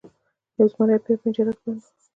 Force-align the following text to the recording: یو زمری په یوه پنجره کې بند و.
یو 0.57 0.67
زمری 0.71 0.97
په 1.03 1.07
یوه 1.11 1.21
پنجره 1.23 1.53
کې 1.57 1.63
بند 1.63 1.81
و. 1.89 1.99